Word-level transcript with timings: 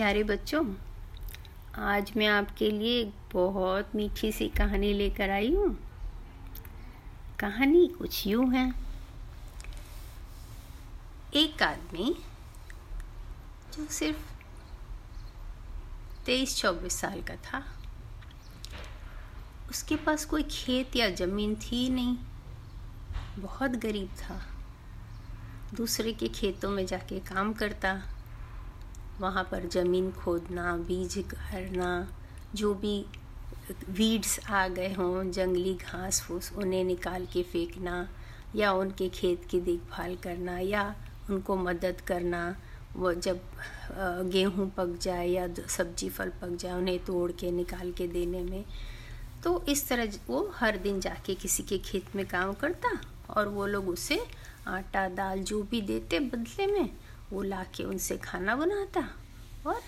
प्यारे 0.00 0.22
बच्चों, 0.22 0.74
आज 1.74 2.12
मैं 2.16 2.26
आपके 2.26 2.70
लिए 2.70 3.00
एक 3.00 3.12
बहुत 3.32 3.94
मीठी 3.94 4.32
सी 4.32 4.48
कहानी 4.48 4.92
लेकर 4.92 5.30
आई 5.30 5.54
हूँ। 5.54 5.78
कहानी 7.38 7.86
कुछ 7.86 8.26
यूँ 8.26 8.54
है। 8.54 8.74
एक 11.34 11.62
आदमी, 11.62 12.16
जो 13.76 13.86
सिर्फ़ 13.86 14.18
तेईस 16.26 16.56
चौबीस 16.56 16.92
साल 16.92 17.22
का 17.22 17.36
था, 17.36 17.64
उसके 19.70 19.96
पास 19.96 20.24
कोई 20.24 20.42
खेत 20.42 20.96
या 20.96 21.10
ज़मीन 21.10 21.56
थी 21.56 21.88
नहीं। 21.90 22.16
बहुत 23.38 23.70
गरीब 23.70 24.08
था। 24.08 24.46
दूसरे 25.74 26.12
के 26.12 26.28
खेतों 26.28 26.70
में 26.70 26.86
जाके 26.86 27.20
काम 27.20 27.52
करता। 27.52 28.02
वहाँ 29.20 29.42
पर 29.50 29.68
ज़मीन 29.68 30.10
खोदना, 30.12 30.76
बीज 30.78 31.18
भरना 31.28 32.08
जो 32.54 32.74
भी 32.74 33.04
वीड्स 33.88 34.38
आ 34.48 34.66
गए 34.68 34.92
हों, 34.94 35.30
जंगली 35.30 35.74
घास 35.74 36.20
फूस 36.22 36.52
उन्हें 36.58 36.84
निकाल 36.84 37.26
के 37.32 37.42
फेंकना 37.42 38.08
या 38.56 38.72
उनके 38.72 39.08
खेत 39.10 39.44
की 39.50 39.60
देखभाल 39.60 40.16
करना 40.22 40.58
या 40.58 40.94
उनको 41.30 41.56
मदद 41.56 42.00
करना, 42.06 42.56
वो 42.96 43.12
जब 43.14 43.40
गेहूँ 44.32 44.68
पक 44.76 44.96
जाए 45.02 45.26
या 45.28 45.46
सब्ज़ी 45.68 46.08
फल 46.08 46.28
पक 46.40 46.56
जाए, 46.56 46.72
उन्हें 46.72 46.98
तोड़ 47.04 47.30
के 47.32 47.50
निकाल 47.50 47.92
के 47.92 48.06
देने 48.08 48.42
में। 48.42 48.64
तो 49.44 49.62
इस 49.68 49.88
तरह 49.88 50.18
वो 50.28 50.50
हर 50.54 50.76
दिन 50.78 51.00
जाके 51.00 51.34
किसी 51.34 51.62
के 51.62 51.78
खेत 51.80 52.16
में 52.16 52.26
काम 52.28 52.52
करता 52.54 52.88
और 53.30 53.48
वो 53.48 53.66
लोग 53.66 53.88
उसे 53.88 54.20
आटा, 54.66 55.08
दाल 55.08 55.42
जो 55.42 55.62
भी 55.62 55.80
देते 55.82 56.18
बदले 56.20 56.66
में 56.66 56.90
वो 57.30 57.42
ला 57.42 57.64
के 57.64 57.84
उनसे 57.84 58.16
खाना 58.16 58.56
बनाता 58.56 59.00
और 59.66 59.80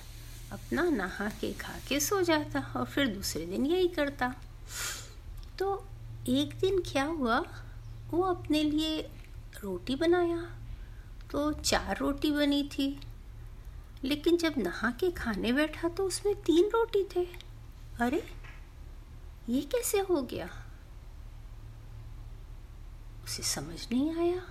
अपना 0.52 0.82
नहा 0.82 1.28
के 1.28 1.52
खा 1.52 1.73
के 1.88 2.01
सो 2.01 2.23
जाता 2.23 2.73
और 2.76 2.87
फिर 2.87 3.07
दूसरे 3.07 3.46
दिन 3.46 3.66
यही 3.66 3.88
करता। 3.88 4.34
तो 5.59 5.88
एक 6.29 6.59
दिन 6.59 6.80
क्या 6.80 7.04
हुआ, 7.04 7.45
वो 8.10 8.23
अपने 8.23 8.62
लिए 8.62 9.01
रोटी 9.62 9.96
बनाया। 9.96 10.59
तो 11.30 11.52
चार 11.52 11.99
रोटी 11.99 12.30
बनी 12.30 12.71
थी, 12.79 13.01
लेकिन 14.04 14.37
जब 14.37 14.54
नहा 14.59 14.90
के 14.90 15.10
खाने 15.10 15.52
बैठा 15.52 15.88
तो 15.88 16.04
उसमें 16.04 16.34
तीन 16.34 16.66
रोटी 16.66 17.04
थे। 17.16 17.29
अरे, 18.01 18.34
ये 19.49 19.60
कैसे 19.60 20.01
हो 20.01 20.23
गया? 20.23 20.49
उसे 23.24 23.43
समझ 23.43 23.90
नहीं 23.93 24.16
आया। 24.16 24.43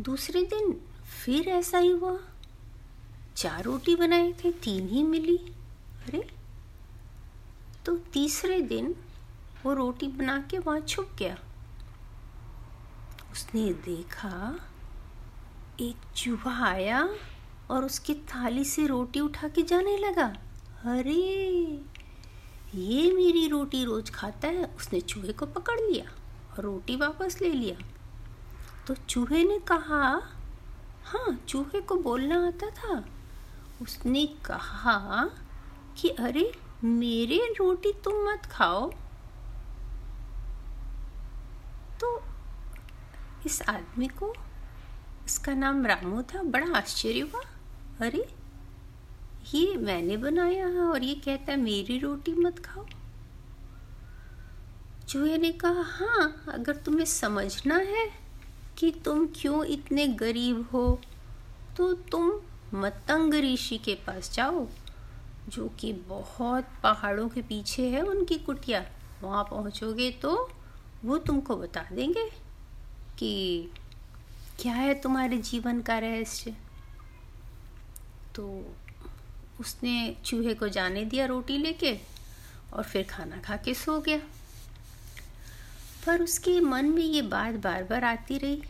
दूसरे 0.00 0.42
दिन 0.42 0.89
फिर 1.10 1.48
ऐसा 1.48 1.78
ही 1.78 1.90
हुआ। 1.90 2.18
चार 3.36 3.64
रोटी 3.64 3.96
बनाए 3.96 4.32
थे, 4.32 4.52
तीन 4.52 4.88
ही 4.88 5.02
मिली। 5.02 5.36
अरे! 6.06 6.34
तो 7.86 7.96
तीसरे 7.96 8.60
दिन 8.60 8.96
वो 9.66 9.74
रोटी 9.74 10.08
बना 10.08 10.42
के 10.50 10.58
वहाँ 10.58 10.80
छुप 10.80 11.10
गया। 11.18 11.38
उसने 13.32 13.72
देखा, 13.72 14.60
एक 15.80 15.96
चूहा 16.16 16.66
आया 16.66 17.08
और 17.70 17.84
उसकी 17.84 18.14
थाली 18.14 18.64
से 18.64 18.86
रोटी 18.86 19.20
उठा 19.20 19.48
के 19.48 19.62
जाने 19.62 19.96
लगा। 19.96 20.36
अरे! 20.84 21.82
ये 22.74 23.12
मेरी 23.12 23.48
रोटी 23.48 23.84
रोज 23.84 24.10
खाता 24.10 24.48
है। 24.48 24.64
उसने 24.64 25.00
चूहे 25.00 25.32
को 25.32 25.46
पकड़ 25.46 25.80
लिया 25.80 26.10
और 26.56 26.64
रोटी 26.64 26.96
वापस 26.96 27.38
ले 27.42 27.50
लिया। 27.50 27.86
तो 28.86 28.94
चूहे 28.94 29.44
ने 29.44 29.58
कहा 29.58 30.36
हाँ 31.04 31.44
चूहे 31.48 31.80
को 31.80 31.94
बोलना 31.94 32.46
आता 32.46 32.70
था। 32.70 33.04
उसने 33.82 34.26
कहा 34.26 35.30
कि, 35.96 36.08
अरे, 36.08 36.52
मेरे 36.84 37.54
रोटी 37.58 37.92
तुम 37.92 38.30
मत 38.30 38.46
खाओ। 38.46 38.90
तो 42.00 42.22
इस 43.46 43.62
आदमी 43.62 44.08
को, 44.08 44.34
उसका 45.26 45.54
नाम 45.54 45.86
रामू 45.86 46.22
था, 46.22 46.42
बड़ा 46.42 46.78
आश्चर्य 46.78 47.20
हुआ। 47.20 47.42
अरे, 48.06 48.34
ये 49.54 49.76
मैंने 49.76 50.16
बनाया 50.16 50.66
है 50.66 50.80
और 50.80 51.02
ये 51.02 51.14
कहता 51.14 51.52
है, 51.52 51.56
मेरी 51.56 51.98
रोटी 51.98 52.32
मत 52.32 52.58
खाओ। 52.66 52.86
चूहे 55.08 55.38
ने 55.38 55.52
कहा 55.52 55.82
हाँ 55.82 56.44
अगर 56.48 56.76
तुम्हें 56.76 57.04
समझना 57.04 57.76
है 57.76 58.19
कि 58.80 58.90
तुम 59.04 59.26
क्यों 59.36 59.64
इतने 59.64 60.06
गरीब 60.06 60.68
हो? 60.72 61.00
तो 61.76 61.92
तुम 61.92 62.30
मतंग 62.74 63.34
ऋषि 63.34 63.78
के 63.78 63.94
पास 64.06 64.32
जाओ, 64.32 64.66
जो 65.48 65.68
कि 65.80 65.92
बहुत 66.08 66.66
पहाड़ों 66.82 67.28
के 67.28 67.42
पीछे 67.42 67.88
है 67.88 68.02
उनकी 68.02 68.38
कुटिया। 68.38 68.84
वहाँ 69.22 69.44
पहुँचोगे 69.44 70.10
तो 70.10 70.50
वो 71.04 71.18
तुमको 71.18 71.56
बता 71.56 71.82
देंगे 71.92 72.28
कि 73.18 73.70
क्या 74.60 74.74
है 74.74 74.94
तुम्हारे 74.94 75.38
जीवन 75.38 75.80
का 75.80 75.98
रहस्य। 75.98 76.54
तो 78.34 78.74
उसने 79.60 80.16
चूहे 80.24 80.54
को 80.54 80.68
जाने 80.68 81.04
दिया 81.04 81.26
रोटी 81.26 81.58
लेके 81.58 81.98
और 82.72 82.82
फिर 82.82 83.06
खाना 83.10 83.36
खा 83.36 83.56
के 83.56 83.74
सो 83.74 84.00
गया। 84.00 84.20
पर 86.06 86.22
उसके 86.22 86.60
मन 86.60 86.84
में 86.84 87.02
ये 87.02 87.22
बात 87.22 87.54
बार 87.54 87.84
बार 87.84 88.04
आती 88.04 88.38
रही, 88.38 88.62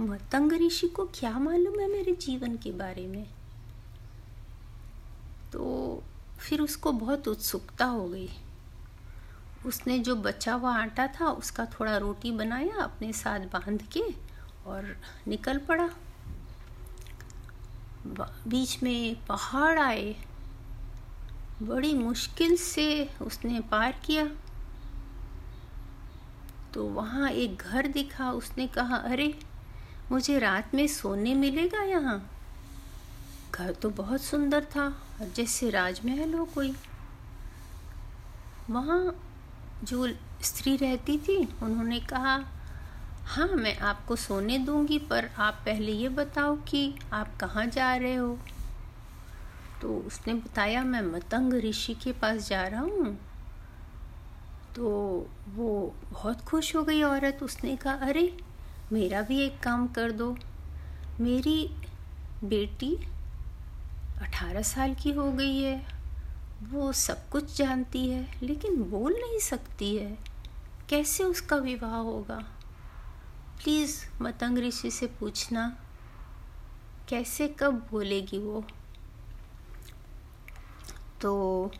मतंग 0.00 0.52
ऋषि 0.52 0.88
को 0.88 1.06
क्या 1.06 1.38
मालूम 1.38 1.80
है 1.80 1.90
मेरे 1.90 2.12
जीवन 2.12 2.56
के 2.56 2.70
बारे 2.70 3.06
में? 3.06 3.26
तो 5.52 6.02
फिर 6.38 6.60
उसको 6.60 6.92
बहुत 6.92 7.28
उत्सुकता 7.28 7.84
हो 7.84 8.08
गई। 8.08 8.30
उसने 9.66 9.98
जो 9.98 10.16
बचा 10.16 10.54
हुआ 10.54 10.76
आटा 10.76 11.06
था, 11.06 11.26
उसका 11.26 11.66
थोड़ा 11.66 11.96
रोटी 11.96 12.30
बनाया, 12.30 12.82
अपने 12.82 13.12
साथ 13.12 13.40
बाँध 13.40 13.82
के 13.82 14.02
और 14.66 14.96
निकल 15.28 15.58
पड़ा। 15.58 15.90
बीच 18.48 18.82
में 18.82 19.26
पहाड़ 19.26 19.78
आए। 19.78 20.16
बड़ी 21.62 21.94
मुश्किल 21.94 22.56
से 22.56 23.10
उसने 23.22 23.60
पार 23.60 24.00
किया। 24.06 24.30
तो 26.74 26.84
वहाँ 26.84 27.30
एक 27.30 27.56
घर 27.56 27.86
दिखा, 27.86 28.32
उसने 28.32 28.66
कहा, 28.66 28.96
अरे, 28.96 29.38
मुझे 30.12 30.38
रात 30.38 30.74
में 30.74 30.86
सोने 30.86 31.34
मिलेगा 31.34 31.82
यहाँ? 31.82 32.30
घर 33.54 33.72
तो 33.72 33.90
बहुत 33.90 34.22
सुंदर 34.22 34.64
था 34.64 35.02
जैसे 35.36 35.70
राजमहल 35.70 36.34
हो 36.34 36.44
कोई। 36.44 36.74
वहाँ 38.70 39.30
जो 39.84 40.08
स्त्री 40.42 40.76
रहती 40.76 41.18
थी, 41.18 41.48
उन्होंने 41.62 42.00
कहा 42.00 42.44
हाँ 43.26 43.46
मैं 43.46 43.78
आपको 43.78 44.16
सोने 44.16 44.58
दूँगी, 44.58 44.98
पर 44.98 45.30
आप 45.38 45.54
पहले 45.54 45.92
ये 45.92 46.08
बताओ 46.08 46.56
कि 46.56 46.94
आप 47.12 47.36
कहाँ 47.40 47.66
जा 47.66 47.96
रहे 47.96 48.14
हो? 48.14 48.38
तो 49.82 49.98
उसने 49.98 50.34
बताया, 50.34 50.84
मैं 50.84 51.02
मतंग 51.02 51.54
ऋषि 51.54 51.94
के 51.94 52.12
पास 52.12 52.48
जा 52.48 52.66
रहा 52.66 52.80
हूँ। 52.80 53.33
तो 54.76 54.86
वो 55.54 55.94
बहुत 56.10 56.40
खुश 56.40 56.76
हो 56.76 56.82
गई 56.82 57.02
औरत। 57.02 57.38
उसने 57.42 57.76
कहा, 57.76 57.94
अरे, 57.94 58.36
मेरा 58.92 59.22
भी 59.22 59.40
एक 59.40 59.60
काम 59.60 59.88
कर 59.88 60.12
दो। 60.12 60.36
मेरी 61.20 61.76
बेटी 62.44 62.96
अठारह 64.22 64.62
साल 64.62 64.94
की 64.94 65.12
हो 65.12 65.32
गई 65.32 65.62
है। 65.62 65.86
वो 66.62 66.92
सब 66.92 67.28
कुछ 67.28 67.56
जानती 67.56 68.10
है, 68.10 68.38
लेकिन 68.42 68.82
बोल 68.82 69.12
नहीं 69.12 69.38
सकती 69.38 69.96
है। 69.96 70.18
कैसे 70.88 71.24
उसका 71.24 71.56
विवाह 71.56 71.96
होगा? 71.96 72.36
प्लीज़ 73.62 74.22
मतंग 74.22 74.58
ऋषि 74.58 74.90
से 74.90 75.06
पूछना। 75.06 75.76
कैसे 77.08 77.48
कब 77.48 77.88
बोलेगी 77.90 78.38
वो? 78.38 78.64
तो 81.20 81.70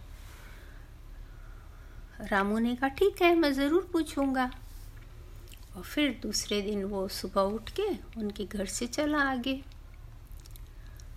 रामू 2.21 2.59
ने 2.59 2.75
कहा, 2.77 2.89
ठीक 2.89 3.23
है, 3.23 3.35
मैं 3.35 3.53
ज़रूर 3.53 3.89
पूछूँगा। 3.93 4.51
और 5.77 5.83
फिर 5.83 6.19
दूसरे 6.23 6.61
दिन 6.63 6.85
वो 6.85 7.07
सुबह 7.11 7.41
उठ 7.55 7.71
के 7.71 7.89
उनके 8.19 8.45
घर 8.47 8.67
से 8.67 8.87
चला 8.87 9.19
आगे। 9.21 9.61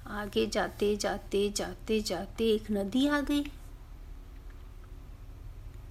आगे 0.07 0.45
जाते 0.47 0.95
जाते 0.95 1.49
जाते 1.49 1.99
जाते 2.01 2.45
एक 2.45 2.71
नदी 2.71 3.07
आ 3.07 3.19
गई। 3.21 3.45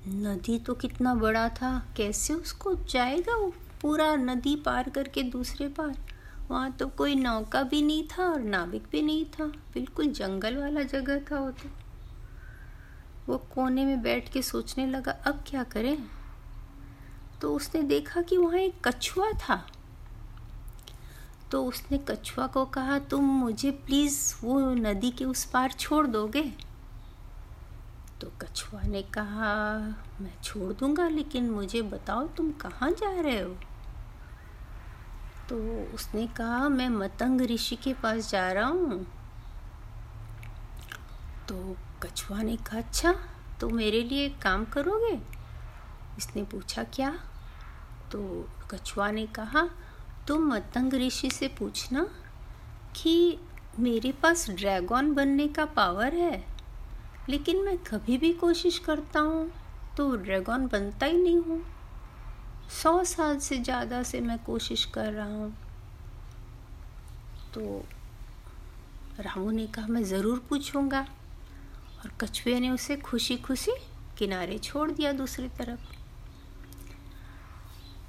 नदी 0.09 0.59
तो 0.59 0.75
कितना 0.75 1.15
बड़ा 1.15 1.49
था, 1.51 1.79
कैसे 1.97 2.35
उसको 2.35 2.75
जाएगा 2.85 3.37
वो 3.37 3.53
पूरा 3.83 4.15
नदी 4.17 4.57
पार 4.57 4.89
करके 4.91 5.23
दूसरे 5.23 5.69
पार? 5.69 5.97
वहाँ 6.51 6.71
तो 6.73 6.87
कोई 6.89 7.15
नौका 7.15 7.63
भी 7.63 7.83
नहीं 7.83 8.07
था 8.09 8.25
और 8.25 8.41
नाविक 8.41 8.83
भी 8.93 9.03
नहीं 9.03 9.25
था, 9.31 9.47
बिल्कुल 9.75 10.11
जंगल 10.11 10.57
वाला 10.57 10.83
जगह 10.85 11.19
था 11.31 11.41
वो 11.41 11.51
तो। 11.53 11.69
वो 13.29 13.39
कोने 13.39 13.85
में 13.85 14.03
बैठ 14.03 14.33
के 14.33 14.43
सोचने 14.43 14.87
लगा, 14.87 15.13
अब 15.13 15.45
क्या 15.47 15.63
करें? 15.63 16.11
तो 17.41 17.55
उसने 17.55 17.83
देखा 17.83 18.23
कि 18.23 18.37
वहाँ 18.37 18.57
एक 18.57 18.89
कछुआ 18.89 19.31
था। 19.31 19.67
तो 21.51 21.65
उसने 21.65 21.99
कछुआ 21.99 22.47
को 22.47 22.65
कहा, 22.65 22.99
तुम 22.99 23.25
मुझे 23.25 23.71
प्लीज़ 23.71 24.35
वो 24.43 24.61
नदी 24.61 25.11
के 25.11 25.25
उस 25.25 25.45
पार 25.45 25.73
छोड़ 25.73 26.07
दोगे? 26.07 26.53
तो 28.21 28.33
कछुआ 28.43 28.81
ने 28.83 29.03
कहा, 29.03 29.79
मैं 30.21 30.43
छोड़ 30.45 30.73
दूँगा, 30.73 31.09
लेकिन 31.09 31.51
मुझे 31.51 31.83
बताओ 31.83 32.29
तुम 32.29 32.53
कहाँ 32.53 32.91
जा 32.91 33.21
रहे 33.21 33.41
हो? 33.41 33.57
तो 35.49 35.87
उसने 35.95 36.27
कहा, 36.27 36.69
मैं 36.69 36.89
मतंग 36.89 37.41
ऋषि 37.41 37.77
के 37.77 37.95
पास 37.95 38.31
जा 38.31 38.53
रहा 38.53 38.69
हूँ। 38.69 39.07
तो 41.49 41.77
कछुआ 42.07 42.43
ने 42.43 42.57
कहा 42.59 42.79
अच्छा 42.79 43.15
तो 43.61 43.69
मेरे 43.71 44.03
लिए 44.03 44.29
काम 44.43 44.65
करोगे? 44.65 45.19
इसने 46.19 46.43
पूछा, 46.45 46.83
क्या? 46.85 47.11
तो 48.13 48.49
कछुआ 48.71 49.11
ने 49.11 49.27
कहा, 49.37 49.69
तुम 50.29 50.47
मतंग 50.49 50.95
ऋषि 50.97 51.31
से 51.31 51.49
पूछना 51.49 52.07
कि 52.97 53.39
मेरे 53.79 54.13
पास 54.13 54.49
ड्रैगन 54.51 55.13
बनने 55.15 55.49
का 55.49 55.65
पावर 55.73 56.15
है, 56.15 56.45
लेकिन 57.29 57.65
मैं 57.65 57.77
कभी 57.85 58.19
भी 58.19 58.33
कोशिश 58.35 58.79
करता 58.79 59.21
हूँ 59.21 59.51
तो 59.97 60.11
ड्रैगन 60.17 60.67
बनता 60.67 61.07
ही 61.07 61.23
नहीं 61.23 61.39
हूँ। 61.39 61.63
सौ 62.73 63.03
साल 63.05 63.39
से 63.39 63.59
ज़्यादा 63.59 64.03
से 64.03 64.21
मैं 64.21 64.39
कोशिश 64.45 64.85
कर 64.95 65.13
रहा 65.13 65.27
हूँ। 65.27 65.53
तो 67.55 67.85
रामू 69.21 69.51
ने 69.51 69.67
कहा, 69.67 69.87
मैं 69.87 70.05
ज़रूर 70.05 70.45
पूछूँगा। 70.49 71.07
और 71.99 72.13
कछुए 72.21 72.61
ने 72.61 72.71
उसे 72.71 72.97
खुशी 72.97 73.37
खुशी 73.37 73.73
किनारे 74.19 74.59
छोड़ 74.59 74.91
दिया 74.91 75.13
दूसरी 75.13 75.49
तरफ़। 75.49 75.81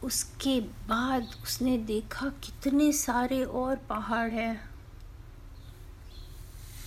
उसके 0.05 0.59
बाद 0.61 1.35
उसने 1.43 1.77
देखा 1.77 2.29
कितने 2.29 2.91
सारे 2.91 3.43
और 3.43 3.75
पहाड़ 3.75 4.31
हैं। 4.31 4.69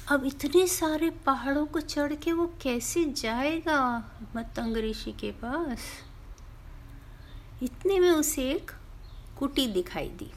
अब 0.08 0.24
इतने 0.24 0.66
सारे 0.66 1.10
पहाड़ों 1.10 1.66
को 1.66 1.80
चढ़ 1.80 2.14
के 2.14 2.32
वो 2.32 2.54
कैसे 2.62 3.04
जाएगा 3.04 4.10
मतंग 4.36 4.76
ऋषि 4.76 5.12
के 5.12 5.30
पास? 5.30 5.78
इतने 7.62 7.98
में 7.98 8.10
उसे 8.10 8.50
एक 8.50 8.70
कुटी 9.38 9.66
दिखाई 9.66 10.08
दी। 10.08 10.30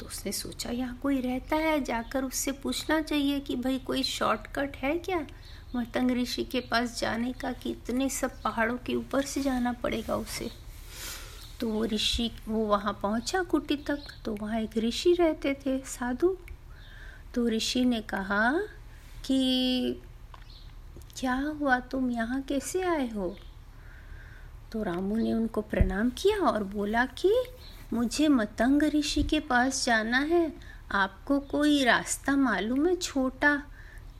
तो 0.00 0.06
उसने 0.06 0.32
सोचा, 0.32 0.70
यहाँ 0.70 0.98
कोई 1.02 1.20
रहता 1.20 1.56
है, 1.56 1.84
जाकर 1.84 2.24
उससे 2.24 2.52
पूछना 2.52 3.00
चाहिए 3.00 3.40
कि 3.40 3.56
भाई 3.56 3.78
कोई 3.78 4.02
शॉर्टकट 4.02 4.76
है 4.76 4.98
क्या? 4.98 5.26
मतंग 5.76 6.10
ऋषि 6.10 6.44
के 6.44 6.60
पास 6.60 7.00
जाने 7.00 7.32
का 7.32 7.52
कि 7.52 7.70
इतने 7.70 8.08
सब 8.08 8.42
पहाड़ों 8.42 8.76
के 8.76 8.94
ऊपर 8.94 9.22
से 9.22 9.42
जाना 9.42 9.72
पड़ेगा 9.72 10.16
उसे? 10.16 10.50
तो 11.60 11.68
वो 11.68 11.84
ऋषि, 11.84 12.30
वो 12.48 12.66
वहाँ 12.66 12.98
पहुँचा 13.02 13.42
कुटी 13.42 13.76
तक। 13.76 13.98
तो 14.24 14.36
वहाँ 14.36 14.60
एक 14.60 14.78
ऋषि 14.78 15.12
रहते 15.12 15.54
थे, 15.54 15.78
साधु। 15.78 16.36
तो 17.34 17.48
ऋषि 17.48 17.84
ने 17.84 18.00
कहा 18.00 18.60
कि, 19.24 20.00
क्या 21.16 21.34
हुआ? 21.34 21.80
तुम 21.80 22.10
यहाँ 22.10 22.42
कैसे 22.42 22.82
आए 22.82 23.10
हो? 23.10 23.36
तो 24.72 24.82
रामू 24.82 25.16
ने 25.16 25.32
उनको 25.32 25.60
प्रणाम 25.60 26.10
किया 26.10 26.38
और 26.38 26.64
बोला 26.64 27.06
कि 27.06 27.44
मुझे 27.92 28.28
मतंग 28.28 28.82
ऋषि 28.94 29.22
के 29.22 29.40
पास 29.40 29.84
जाना 29.84 30.18
है। 30.18 30.52
आपको 30.92 31.38
कोई 31.40 31.84
रास्ता 31.84 32.36
मालूम 32.36 32.86
है 32.86 32.94
छोटा, 32.96 33.62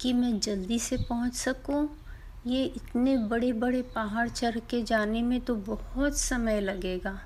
कि 0.01 0.13
मैं 0.13 0.39
जल्दी 0.41 0.79
से 0.79 0.97
पहुँच 0.97 1.35
सकूँ? 1.35 1.89
ये 2.47 2.65
इतने 2.65 3.17
बड़े 3.17 3.53
बड़े 3.53 3.83
पहाड़ 3.95 4.29
चढ़ 4.29 4.59
के 4.71 4.83
जाने 4.83 5.23
में 5.23 5.41
तो 5.41 5.55
बहुत 5.55 6.19
समय 6.19 6.61
लगेगा। 6.61 7.19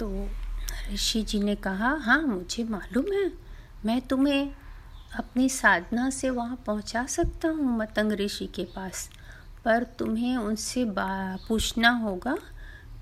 तो 0.00 0.28
ऋषि 0.92 1.22
जी 1.22 1.40
ने 1.40 1.54
कहा 1.56 1.92
हाँ 2.00 2.20
मुझे 2.22 2.64
मालूम 2.64 3.12
है। 3.12 3.30
मैं 3.84 4.00
तुम्हें 4.00 4.50
अपनी 5.16 5.48
साधना 5.48 6.08
से 6.10 6.30
वहाँ 6.30 6.62
पहुँचा 6.66 7.04
सकता 7.06 7.48
हूँ 7.48 7.76
मतंग 7.78 8.12
ऋषि 8.12 8.46
के 8.46 8.64
पास। 8.64 9.08
पर 9.64 9.82
तुम्हें 9.98 10.36
उनसे 10.36 10.84
पूछना 10.98 11.90
होगा 11.90 12.36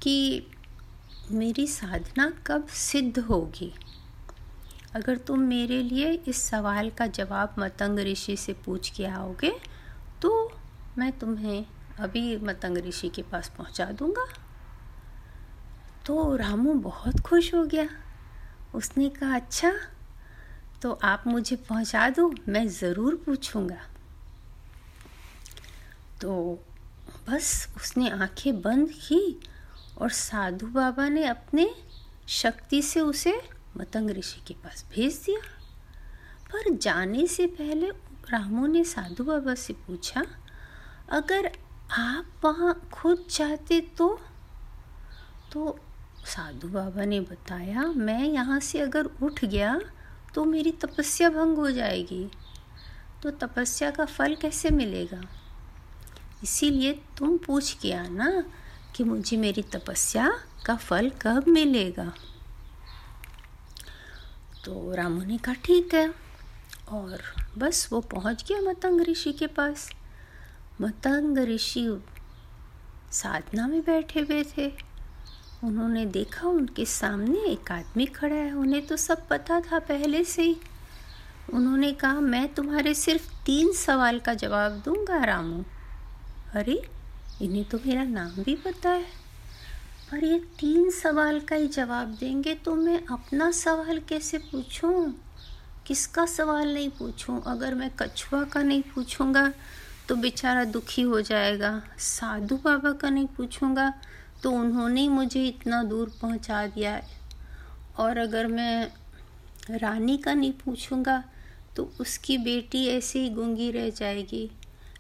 कि 0.03 0.47
मेरी 1.31 1.67
साधना 1.67 2.31
कब 2.47 2.67
सिद्ध 2.69 3.19
होगी? 3.19 3.73
अगर 4.95 5.17
तुम 5.19 5.41
मेरे 5.41 5.83
लिए 5.83 6.13
इस 6.29 6.43
सवाल 6.43 6.91
का 6.91 7.07
जवाब 7.07 7.55
मतंग 7.59 7.99
ऋषि 7.99 8.37
से 8.37 8.53
पूछ 8.65 8.91
के 8.91 9.07
आओगे 9.07 9.51
तो 10.23 10.31
मैं 10.99 11.11
तुम्हें 11.19 11.65
अभी 12.01 12.37
मतंग 12.37 12.79
ऋषि 12.79 13.09
के 13.09 13.23
पास 13.23 13.49
पहुँचा 13.59 13.85
दूँगा। 13.93 14.27
तो 16.07 16.37
रामू 16.37 16.75
बहुत 16.81 17.21
खुश 17.21 17.53
हो 17.55 17.65
गया। 17.65 17.89
उसने 18.75 19.09
कहा 19.09 19.35
अच्छा 19.37 19.73
तो 20.83 20.93
आप 21.03 21.25
मुझे 21.27 21.57
पहुँचा 21.59 22.09
दो, 22.11 22.33
मैं 22.49 22.67
ज़रूर 22.69 23.15
पूछूँगा। 23.27 23.81
तो 26.21 26.33
बस 27.29 27.69
उसने 27.77 28.11
आँखें 28.11 28.61
बंद 28.63 28.91
की 28.91 29.21
और 29.99 30.11
साधु 30.11 30.67
बाबा 30.67 31.09
ने 31.09 31.25
अपने 31.25 31.71
शक्ति 32.29 32.83
से 32.83 33.01
उसे 33.01 33.41
मतंग 33.77 34.11
ऋषि 34.11 34.41
के 34.47 34.55
पास 34.55 34.85
भेज 34.95 35.21
दिया। 35.27 35.41
पर 36.47 36.75
जाने 36.75 37.27
से 37.27 37.47
पहले 37.47 37.91
रामू 38.31 38.67
ने 38.67 38.83
साधु 38.85 39.25
बाबा 39.25 39.55
से 39.55 39.73
पूछा, 39.87 40.25
अगर 41.11 41.51
आप 41.93 42.41
वहाँ 42.45 42.75
खुद 42.93 43.27
चाहते 43.31 43.81
तो? 43.99 44.09
तो 45.53 45.79
साधु 46.27 46.69
बाबा 46.69 47.05
ने 47.05 47.21
बताया, 47.21 47.83
मैं 47.83 48.25
यहाँ 48.25 48.61
से 48.61 48.81
अगर 48.81 49.05
उठ 49.23 49.45
गया 49.45 49.81
तो 50.35 50.45
मेरी 50.45 50.73
तपस्या 50.73 51.31
भंग 51.31 51.57
हो 51.57 51.71
जाएगी। 51.71 52.29
तो 53.23 53.31
तपस्या 53.31 53.91
का 53.91 54.05
फल 54.05 54.35
कैसे 54.35 54.71
मिलेगा? 54.71 55.21
इसीलिए 56.43 56.93
तुम 57.19 57.37
पूछ 57.39 57.73
के 57.73 57.93
आना 57.93 58.29
कि 58.97 59.05
मुझे 59.05 59.37
मेरी 59.37 59.63
तपस्या 59.63 60.39
का 60.67 60.77
फल 60.77 61.11
कब 61.11 61.45
मिलेगा? 61.49 62.15
तो 64.65 64.95
रामू 64.95 65.25
ने 65.25 65.39
कहा, 65.39 65.55
ठीक 65.55 65.95
है। 65.95 66.15
और 66.89 67.19
बस 67.59 67.89
वो 67.93 68.01
पहुँच 68.01 68.45
गया 68.49 68.61
मतंग 68.61 69.01
ऋषि 69.01 69.33
के 69.33 69.47
पास। 69.47 69.91
मतंग 70.81 71.39
ऋषि 71.39 72.05
साधना 73.13 73.67
में 73.67 73.81
बैठे 73.81 74.21
हुए 74.21 74.45
थे। 74.45 74.73
उन्होंने 75.65 76.07
देखा, 76.07 76.49
उनके 76.49 76.85
सामने 76.85 77.39
एक 77.39 77.73
आदमी 77.73 78.07
खड़ा 78.07 78.37
है। 78.37 78.53
उन्हें 78.53 78.87
तो 78.87 78.97
सब 78.97 79.29
पता 79.29 79.61
था 79.61 79.79
पहले 79.79 80.25
से 80.25 80.43
ही। 80.43 80.57
उन्होंने 81.55 81.93
कहा, 81.93 82.21
मैं 82.21 82.55
तुम्हारे 82.55 82.95
सिर्फ़ 82.95 83.45
तीन 83.45 83.73
सवाल 83.73 84.21
का 84.21 84.35
जवाब 84.35 84.73
दूँगा, 84.73 85.25
रामू। 85.25 85.65
अरे 86.55 86.96
इन्हें 87.43 87.65
तो 87.65 87.79
मेरा 87.79 88.05
नाम 88.05 88.43
भी 88.43 88.55
पता 88.57 88.91
है। 88.91 89.05
पर 90.11 90.25
ये 90.25 90.39
तीन 90.59 90.91
सवाल 90.93 91.41
का 91.41 91.57
ही 91.57 91.67
जवाब 91.69 92.17
देंगे 92.21 92.55
तो 92.55 92.75
मैं 92.75 93.01
अपना 93.07 93.51
सवाल 93.51 93.99
कैसे 94.09 94.39
पूछूँ? 94.41 95.15
किसका 95.87 96.27
सवाल 96.27 96.73
नहीं 96.75 96.89
पूछूँ? 96.91 97.43
अगर 97.47 97.75
मैं 97.75 97.91
कछुआ 97.99 98.43
का 98.45 98.63
नहीं 98.63 98.83
पूछूँगा 98.95 99.53
तो 100.09 100.17
बेचारा 100.17 100.65
दुखी 100.65 101.03
हो 101.03 101.21
जाएगा। 101.21 101.81
साधु 101.99 102.57
बाबा 102.57 102.93
का 102.93 103.11
नहीं 103.11 103.27
पूछूँगा 103.27 103.93
तो 104.43 104.51
उन्होंने 104.53 105.09
मुझे 105.09 105.47
इतना 105.47 105.83
दूर 105.83 106.13
पहुँचा 106.23 106.67
दिया 106.67 106.93
है। 106.93 107.15
और 107.99 108.19
अगर 108.19 108.47
मैं 108.47 108.89
रानी 109.73 110.17
का 110.17 110.35
नहीं 110.35 110.53
पूछूँगा 110.55 111.23
तो 111.77 111.91
उसकी 112.01 112.39
बेटी 112.39 112.87
ऐसे 112.89 113.19
ही 113.19 113.29
गूँगी 113.31 113.71
रह 113.71 113.89
जाएगी। 113.91 114.51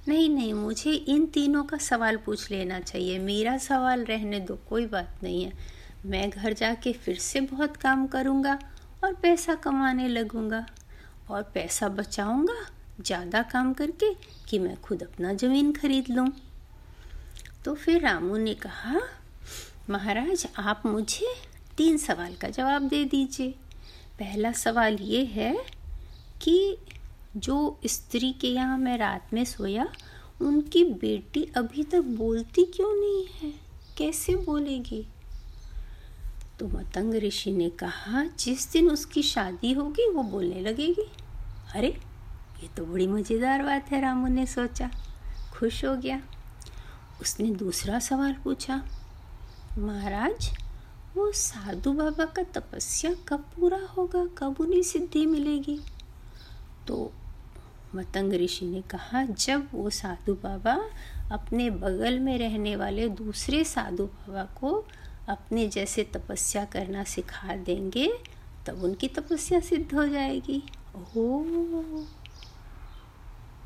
नहीं 0.08 0.28
नहीं, 0.28 0.52
मुझे 0.54 0.92
इन 0.92 1.26
तीनों 1.26 1.62
का 1.64 1.76
सवाल 1.76 2.16
पूछ 2.16 2.50
लेना 2.50 2.80
चाहिए। 2.80 3.18
मेरा 3.18 3.56
सवाल 3.58 4.04
रहने 4.04 4.40
दो, 4.40 4.58
कोई 4.68 4.86
बात 4.86 5.18
नहीं 5.22 5.44
है। 5.44 5.52
मैं 6.06 6.28
घर 6.30 6.52
जाके 6.52 6.92
फिर 6.92 7.16
से 7.16 7.40
बहुत 7.40 7.76
काम 7.76 8.06
करूँगा 8.06 8.58
और 9.04 9.14
पैसा 9.14 9.54
कमाने 9.54 10.08
लगूँगा। 10.08 10.66
और 11.30 11.42
पैसा 11.54 11.88
बचाऊँगा, 11.88 12.54
ज़्यादा 13.00 13.42
काम 13.42 13.72
करके 13.72 14.12
कि 14.48 14.58
मैं 14.58 14.76
खुद 14.80 15.02
अपना 15.02 15.32
ज़मीन 15.32 15.72
खरीद 15.72 16.10
लूँ। 16.10 16.28
तो 17.64 17.74
फिर 17.74 18.00
रामू 18.02 18.36
ने 18.36 18.54
कहा, 18.54 19.00
महाराज, 19.90 20.46
आप 20.58 20.82
मुझे 20.86 21.34
तीन 21.76 21.96
सवाल 21.96 22.34
का 22.34 22.48
जवाब 22.48 22.82
दे 22.82 23.04
दीजिए। 23.04 23.54
पहला 24.18 24.52
सवाल 24.52 24.94
ये 24.94 25.24
है 25.24 25.54
कि 26.42 26.76
जो 27.36 27.80
स्त्री 27.86 28.32
के 28.32 28.48
यहाँ 28.48 28.78
मैं 28.78 28.98
रात 28.98 29.28
में 29.32 29.44
सोया, 29.44 29.88
उनकी 30.42 30.84
बेटी 30.84 31.44
अभी 31.56 31.82
तक 31.82 32.00
बोलती 32.00 32.64
क्यों 32.64 32.94
नहीं 33.00 33.26
है? 33.26 33.54
कैसे 33.98 34.36
बोलेगी? 34.36 35.06
तो 36.60 36.68
मतंग 36.68 37.14
ऋषि 37.14 37.52
ने 37.52 37.70
कहा, 37.70 38.24
जिस 38.24 38.72
दिन 38.72 38.90
उसकी 38.90 39.22
शादी 39.22 39.72
होगी, 39.72 40.10
वो 40.10 40.22
बोलने 40.22 40.60
लगेगी। 40.60 41.10
अरे, 41.74 42.00
ये 42.62 42.68
तो 42.76 42.84
बड़ी 42.84 43.06
मज़ेदार 43.06 43.62
बात 43.62 43.90
है, 43.90 44.00
रामू 44.00 44.26
ने 44.26 44.46
सोचा। 44.46 44.90
खुश 45.52 45.84
हो 45.84 45.96
गया। 45.96 46.22
उसने 47.22 47.50
दूसरा 47.50 47.98
सवाल 47.98 48.32
पूछा, 48.32 48.88
महाराज, 49.78 50.58
वो 51.16 51.32
साधु 51.32 51.92
बाबा 51.92 52.24
का 52.24 52.42
तपस्या 52.42 53.14
कब 53.28 53.38
पूरा 53.38 53.78
होगा? 53.78 54.26
कब 54.38 54.56
उन्हें 54.60 54.82
सिद्धि 54.82 55.26
मिलेगी? 55.26 55.80
तो 56.88 57.12
मतंग 57.94 58.32
ऋषि 58.32 58.66
ने 58.66 58.82
कहा, 58.82 59.24
जब 59.24 59.68
वो 59.72 59.90
साधु 59.90 60.34
बाबा 60.34 60.84
अपने 61.32 61.70
बगल 61.70 62.18
में 62.18 62.38
रहने 62.38 62.76
वाले 62.76 63.08
दूसरे 63.08 63.64
साधु 63.64 64.06
बाबा 64.06 64.44
को 64.44 64.86
अपने 65.28 65.68
जैसे 65.68 66.02
तपस्या 66.02 66.64
करना 66.64 67.04
सिखा 67.04 67.56
देंगे, 67.56 68.12
तब 68.66 68.82
उनकी 68.82 69.08
तपस्या 69.08 69.60
सिद्ध 69.60 69.94
हो 69.94 70.08
जाएगी। 70.08 70.62
ओह! 70.96 72.04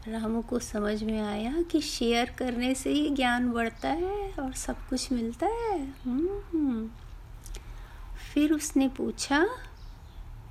रामू 0.08 0.42
को 0.42 0.58
समझ 0.58 1.02
में 1.02 1.20
आया 1.20 1.62
कि 1.62 1.80
शेयर 1.80 2.34
करने 2.38 2.74
से 2.74 2.90
ही 2.90 3.10
ज्ञान 3.10 3.52
बढ़ता 3.52 3.88
है 3.88 4.32
और 4.32 4.52
सब 4.52 4.88
कुछ 4.88 5.12
मिलता 5.12 5.46
है। 5.46 5.94
हम्म। 6.04 6.90
फिर 8.34 8.52
उसने 8.52 8.88
पूछा 8.88 9.48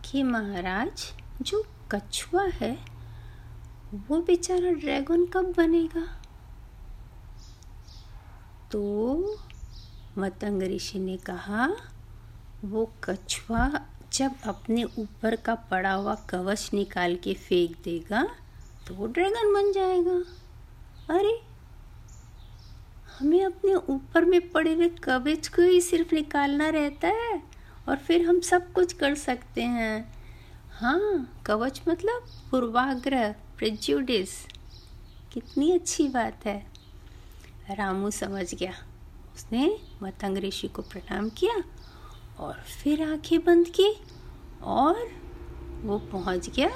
कि 0.05 0.23
महाराज, 0.23 1.13
जो 1.41 1.65
कछुआ 1.91 2.43
है 2.43 2.98
वो 3.93 4.21
बेचारा 4.21 4.71
ड्रैगन 4.71 5.25
कब 5.25 5.53
बनेगा? 5.57 6.01
तो 8.71 8.81
मतंग 10.17 10.63
ऋषि 10.63 10.99
ने 10.99 11.15
कहा, 11.17 11.67
वो 12.65 12.85
कछुआ 13.03 13.69
जब 14.13 14.35
अपने 14.43 14.83
ऊपर 14.83 15.35
का 15.35 15.55
पड़ा 15.71 15.93
हुआ 15.93 16.15
कवच 16.29 16.69
निकाल 16.73 17.15
के 17.15 17.33
फेंक 17.33 17.75
देगा 17.83 18.23
तो 18.87 18.95
वो 18.95 19.07
ड्रैगन 19.07 19.53
बन 19.53 19.71
जाएगा। 19.71 20.17
अरे, 21.09 21.39
हमें 23.19 23.43
अपने 23.45 23.73
ऊपर 23.73 24.25
में 24.25 24.49
पड़े 24.51 24.73
हुए 24.73 24.89
कवच 25.03 25.47
को 25.47 25.61
ही 25.61 25.81
सिर्फ़ 25.81 26.15
निकालना 26.15 26.69
रहता 26.69 27.07
है, 27.07 27.41
और 27.89 27.97
फिर 27.97 28.25
हम 28.27 28.39
सब 28.41 28.71
कुछ 28.73 28.93
कर 28.93 29.15
सकते 29.17 29.61
हैं। 29.63 30.13
हाँ 30.71 31.41
कवच 31.45 31.81
मतलब 31.89 32.27
पूर्वाग्रह। 32.51 33.35
प्रेज्यूडिस 33.59 34.29
कितनी 35.33 35.71
अच्छी 35.71 36.07
बात 36.07 36.45
है। 36.45 36.67
रामू 37.69 38.11
समझ 38.11 38.53
गया। 38.55 38.73
उसने 39.35 39.79
मतंग 40.03 40.37
ऋषि 40.37 40.67
को 40.67 40.81
प्रणाम 40.81 41.29
किया 41.29 41.63
और 42.39 42.53
फिर 42.53 43.03
आँखें 43.03 43.43
बंद 43.45 43.67
की 43.69 43.89
और 44.63 45.09
वो 45.81 45.97
पहुँच 45.99 46.49
गया 46.49 46.69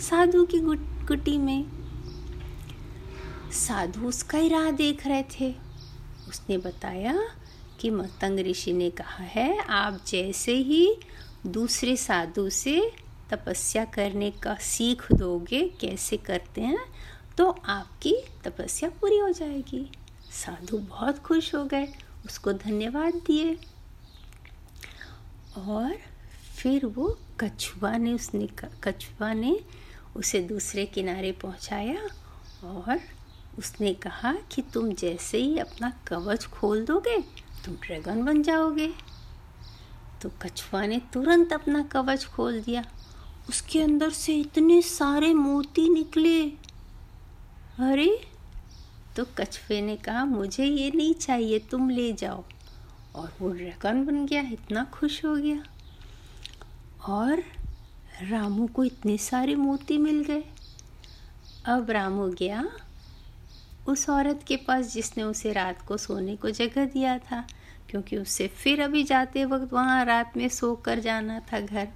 साधु 0.00 0.44
की 0.44 0.60
कुटी 1.06 1.38
में। 1.38 1.64
साधु 3.52 4.06
उसका 4.08 4.38
ही 4.38 4.48
राह 4.48 4.70
देख 4.70 5.06
रहे 5.06 5.22
थे। 5.22 5.54
उसने 6.28 6.58
बताया 6.58 7.14
कि 7.80 7.90
मतंग 7.90 8.38
ऋषि 8.40 8.72
ने 8.72 8.90
कहा 8.90 9.24
है, 9.24 9.58
आप 9.58 10.04
जैसे 10.06 10.54
ही 10.54 10.96
दूसरे 11.46 11.96
साधु 11.96 12.50
से 12.50 12.92
तपस्या 13.32 13.84
करने 13.84 14.30
का 14.42 14.54
सीख 14.62 15.12
दोगे, 15.12 15.62
कैसे 15.80 16.16
करते 16.16 16.60
हैं 16.60 16.84
तो 17.38 17.50
आपकी 17.50 18.14
तपस्या 18.44 18.88
पूरी 18.90 19.18
हो 19.18 19.30
जाएगी। 19.30 19.90
साधु 20.32 20.78
बहुत 20.78 21.18
खुश 21.18 21.54
हो 21.54 21.64
गए, 21.64 21.86
उसको 22.26 22.52
धन्यवाद 22.52 23.14
दिए। 23.26 23.56
और 25.58 25.96
फिर 26.56 26.86
वो 26.86 27.08
कछुआ 27.40 27.96
ने 27.96 28.12
उसने 28.12 28.48
कछुआ 28.84 29.32
ने 29.32 29.58
उसे 30.16 30.40
दूसरे 30.40 30.84
किनारे 30.86 31.32
पहुँचाया 31.32 32.08
और 32.64 33.00
उसने 33.58 33.92
कहा 33.94 34.32
कि 34.52 34.62
तुम 34.74 34.92
जैसे 34.92 35.38
ही 35.38 35.58
अपना 35.58 35.90
कवच 36.06 36.44
खोल 36.46 36.84
दोगे, 36.84 37.18
तुम 37.64 37.74
ड्रैगन 37.76 38.24
बन 38.24 38.42
जाओगे। 38.42 38.92
तो 40.22 40.30
कछुआ 40.42 40.84
ने 40.86 41.00
तुरंत 41.12 41.52
अपना 41.52 41.82
कवच 41.82 42.24
खोल 42.26 42.60
दिया। 42.60 42.84
उसके 43.48 43.82
अंदर 43.82 44.10
से 44.10 44.36
इतने 44.36 44.82
सारे 44.82 45.34
मोती 45.34 45.88
निकले। 45.88 46.42
अरे 47.78 48.28
तो 49.16 49.24
कछुए 49.24 49.80
ने 49.80 49.96
कहा, 49.96 50.24
मुझे 50.24 50.64
ये 50.64 50.92
नहीं 50.94 51.14
चाहिए, 51.14 51.58
तुम 51.58 51.90
ले 51.90 52.12
जाओ। 52.12 52.44
और 53.14 53.34
वो 53.40 53.50
ड्रैगन 53.50 54.04
बन 54.04 54.26
गया, 54.26 54.40
इतना 54.40 54.84
खुश 54.84 55.24
हो 55.24 55.36
गया। 55.36 55.62
और 57.08 57.44
रामू 58.22 58.66
को 58.66 58.84
इतने 58.84 59.18
सारे 59.18 59.54
मोती 59.54 59.98
मिल 59.98 60.24
गए। 60.24 60.44
अब 61.64 61.90
रामू 61.90 62.28
गया 62.28 62.68
उस 63.88 64.10
औरत 64.10 64.44
के 64.48 64.56
पास, 64.56 64.92
जिसने 64.92 65.22
उसे 65.22 65.52
रात 65.52 65.86
को 65.88 65.96
सोने 65.96 66.36
को 66.36 66.50
जगह 66.50 66.84
दिया 66.84 67.18
था, 67.18 67.46
क्योंकि 67.90 68.16
उससे 68.16 68.48
फिर 68.48 68.82
अभी 68.82 69.02
जाते 69.02 69.44
वक्त 69.44 69.72
वहाँ 69.72 70.04
रात 70.04 70.36
में 70.36 70.48
सो 70.48 70.74
कर 70.74 70.98
जाना 70.98 71.40
था 71.40 71.60
घर। 71.60 71.88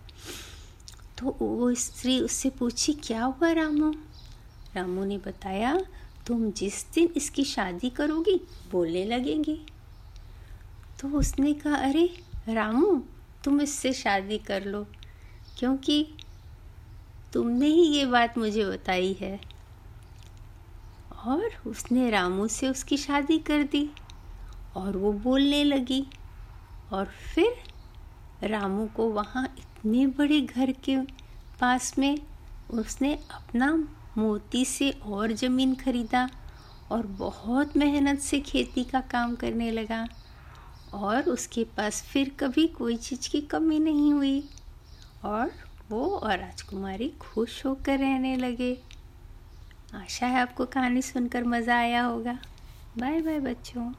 तो 1.18 1.36
वो 1.42 1.74
स्त्री 1.74 2.20
उससे 2.20 2.50
पूछी, 2.50 2.92
क्या 2.92 3.24
हुआ 3.24 3.52
रामू? 3.52 3.94
रामू 4.74 5.04
ने 5.04 5.18
बताया, 5.18 5.80
तुम 6.26 6.50
जिस 6.50 6.92
दिन 6.92 7.08
इसकी 7.16 7.44
शादी 7.44 7.90
करोगी, 7.90 8.40
बोलने 8.72 9.04
लगेंगी। 9.04 9.66
तो 11.00 11.08
उसने 11.08 11.54
कहा, 11.54 11.76
अरे 11.76 12.18
रामू, 12.48 13.02
तुम 13.44 13.60
इससे 13.60 13.92
शादी 13.92 14.38
कर 14.38 14.64
लो, 14.64 14.86
क्योंकि 15.58 16.14
तुमने 17.32 17.66
ही 17.66 17.82
ये 17.82 18.06
बात 18.06 18.38
मुझे 18.38 18.64
बताई 18.64 19.12
है। 19.12 19.40
और 21.26 21.48
उसने 21.66 22.10
रामू 22.10 22.48
से 22.48 22.68
उसकी 22.68 22.96
शादी 22.96 23.38
कर 23.38 23.62
दी 23.62 23.90
और 24.76 24.96
वो 24.96 25.12
बोलने 25.12 25.64
लगी 25.64 26.06
और 26.92 27.04
फिर 27.04 27.75
रामू 28.42 28.86
को 28.86 29.08
वहाँ 29.10 29.44
इतने 29.58 30.06
बड़े 30.06 30.40
घर 30.40 30.72
के 30.72 30.96
पास 31.60 31.98
में 31.98 32.18
उसने 32.70 33.14
अपना 33.14 33.88
मोती 34.18 34.64
से 34.64 34.90
और 34.90 35.32
ज़मीन 35.32 35.74
खरीदा 35.74 36.28
और 36.90 37.06
बहुत 37.06 37.76
मेहनत 37.76 38.20
से 38.20 38.40
खेती 38.40 38.84
का 38.84 39.00
काम 39.00 39.34
करने 39.34 39.70
लगा 39.70 40.06
और 40.94 41.22
उसके 41.22 41.64
पास 41.64 42.02
फिर 42.02 42.30
कभी 42.40 42.66
कोई 42.66 42.96
चीज़ 42.96 43.30
की 43.30 43.40
कमी 43.40 43.78
नहीं 43.78 44.12
हुई 44.12 44.48
और 45.24 45.52
वो 45.90 46.06
और 46.16 46.38
राजकुमारी 46.38 47.08
खुश 47.20 47.64
होकर 47.66 47.98
रहने 47.98 48.36
लगे। 48.36 48.78
आशा 49.94 50.26
है 50.26 50.40
आपको 50.40 50.64
कहानी 50.64 51.02
सुनकर 51.02 51.44
मज़ा 51.44 51.76
आया 51.76 52.04
होगा। 52.04 52.38
बाय 52.98 53.20
बाय 53.20 53.40
बच्चों। 53.40 53.92